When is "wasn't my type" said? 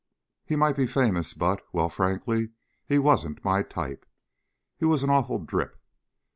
2.97-4.07